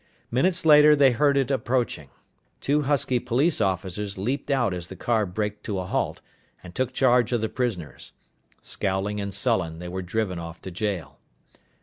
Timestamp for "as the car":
4.73-5.27